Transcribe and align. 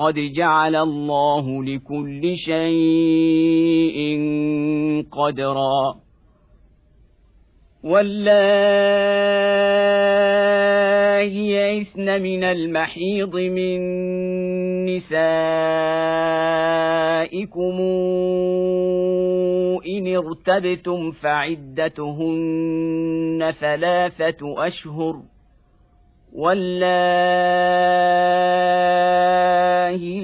قد 0.00 0.14
جعل 0.14 0.76
الله 0.76 1.64
لكل 1.64 2.36
شيء 2.36 3.98
قدرا. 5.12 5.94
واللائي 7.84 8.40
يئسن 11.50 12.22
من 12.22 12.44
المحيض 12.44 13.36
من 13.36 13.80
نسائكم 14.86 15.20
إن 19.86 20.16
ارتبتم 20.16 21.10
فعدتهن 21.10 22.34
ثلاثة 23.60 24.66
أشهر 24.66 25.12
ۖ. 25.12 25.16
واللائي 26.32 27.90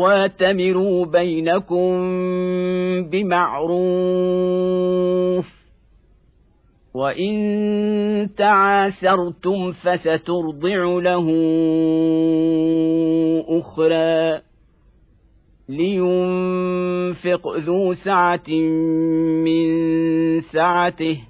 واتمروا 0.00 1.06
بينكم 1.06 1.90
بمعروف 3.10 4.40
وإن 6.94 8.28
تعاسرتم 8.36 9.72
فسترضع 9.72 10.84
له 10.84 11.26
أخرى 13.48 14.40
لينفق 15.68 17.56
ذو 17.56 17.92
سعة 17.92 18.48
من 19.44 19.70
سعته 20.40 21.29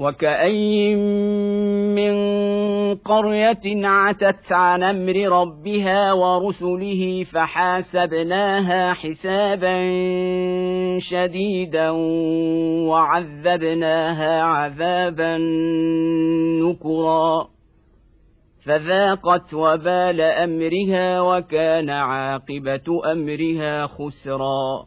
وكأي 0.00 0.94
من 1.94 2.14
قرية 2.94 3.86
عتت 3.86 4.52
عن 4.52 4.82
أمر 4.82 5.16
ربها 5.40 6.12
ورسله 6.12 7.24
فحاسبناها 7.24 8.92
حسابا 8.94 9.78
شديدا 10.98 11.90
وعذبناها 12.88 14.42
عذابا 14.42 15.38
نكرا 16.62 17.48
فذاقت 18.64 19.54
وبال 19.54 20.20
أمرها 20.20 21.20
وكان 21.20 21.90
عاقبة 21.90 23.12
أمرها 23.12 23.86
خسرا 23.86 24.86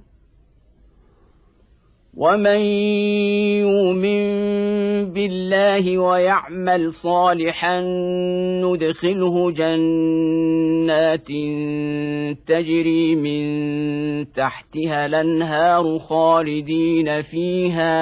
ومن 2.21 2.61
يؤمن 3.65 4.23
بالله 5.13 5.97
ويعمل 5.97 6.93
صالحا 6.93 7.81
ندخله 8.61 9.51
جنات 9.51 11.27
تجري 12.47 13.15
من 13.15 13.45
تحتها 14.31 15.05
الانهار 15.05 15.99
خالدين 15.99 17.21
فيها 17.21 17.93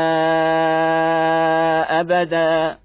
ابدا 2.01 2.77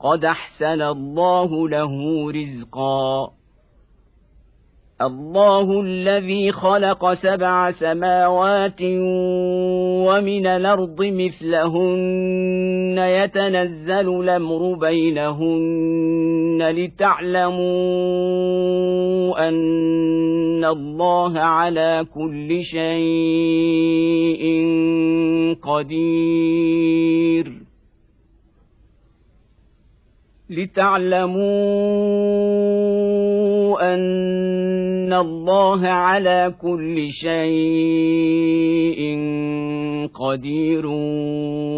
قد 0.00 0.24
احسن 0.24 0.82
الله 0.82 1.68
له 1.68 1.92
رزقا 2.30 3.32
الله 5.02 5.80
الذي 5.80 6.52
خلق 6.52 7.12
سبع 7.12 7.70
سماوات 7.70 8.80
ومن 10.12 10.46
الأرض 10.46 11.02
مثلهن 11.02 12.98
يتنزل 12.98 14.20
الأمر 14.20 14.74
بينهن 14.74 16.62
لتعلموا 16.62 17.62
أن 19.48 20.64
الله 20.64 21.38
على 21.38 22.06
كل 22.14 22.62
شيء 22.62 24.42
قدير. 25.62 27.52
لتعلموا 30.50 31.54
أن 33.94 34.02
الله 35.12 35.88
على 35.88 36.54
كل 36.62 37.08
شيء 37.10 37.42
قدير 40.14 40.86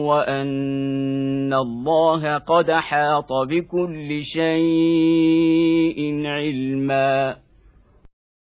وان 0.09 1.55
الله 1.55 2.39
قد 2.39 2.71
احاط 2.71 3.33
بكل 3.33 4.21
شيء 4.23 6.01
علما 6.27 7.37